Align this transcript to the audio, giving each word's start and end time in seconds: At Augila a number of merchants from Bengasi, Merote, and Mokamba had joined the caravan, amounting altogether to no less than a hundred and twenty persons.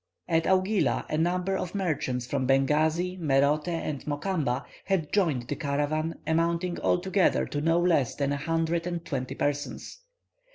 At 0.27 0.45
Augila 0.45 1.05
a 1.11 1.17
number 1.19 1.55
of 1.55 1.75
merchants 1.75 2.25
from 2.25 2.47
Bengasi, 2.47 3.19
Merote, 3.19 3.67
and 3.67 4.03
Mokamba 4.07 4.65
had 4.85 5.13
joined 5.13 5.43
the 5.47 5.55
caravan, 5.55 6.15
amounting 6.25 6.79
altogether 6.79 7.45
to 7.45 7.61
no 7.61 7.79
less 7.79 8.15
than 8.15 8.31
a 8.31 8.37
hundred 8.37 8.87
and 8.87 9.05
twenty 9.05 9.35
persons. 9.35 9.99